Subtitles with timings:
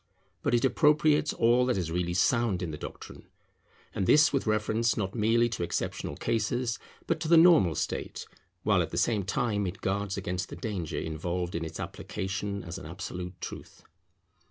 [0.41, 3.27] But it appropriates all that is really sound in the doctrine,
[3.93, 8.25] and this with reference not merely to exceptional cases but to the normal state;
[8.63, 12.79] while at the same time it guards against the danger involved in its application as
[12.79, 13.83] an absolute truth.